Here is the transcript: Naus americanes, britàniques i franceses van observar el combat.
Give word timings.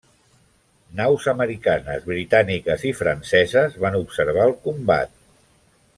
Naus 0.99 1.27
americanes, 1.33 2.07
britàniques 2.13 2.87
i 2.93 2.95
franceses 3.03 3.79
van 3.85 3.99
observar 4.03 4.49
el 4.51 4.57
combat. 4.69 5.17